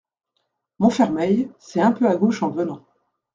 [0.79, 2.83] Montfermeil, c'est un peu à gauche en venant.